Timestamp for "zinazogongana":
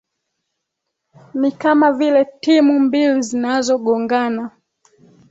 3.21-4.51